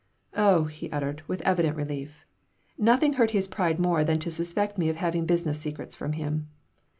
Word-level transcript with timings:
"Oh!" 0.35 0.63
he 0.63 0.89
uttered, 0.91 1.21
with 1.27 1.43
evident 1.43 1.77
relief. 1.77 2.25
Nothing 2.75 3.13
hurt 3.13 3.29
his 3.37 3.47
pride 3.47 3.77
more 3.79 4.03
than 4.03 4.17
to 4.21 4.31
suspect 4.31 4.79
me 4.79 4.89
of 4.89 4.95
having 4.95 5.27
business 5.27 5.59
secrets 5.59 5.95
from 5.95 6.13
him. 6.13 6.49